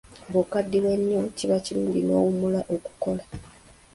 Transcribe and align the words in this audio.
Bw'okaddiwa 0.31 0.89
ennyo 0.97 1.21
kiba 1.37 1.57
kirungi 1.65 1.99
n'owummula 2.03 2.59
okukola. 2.75 3.23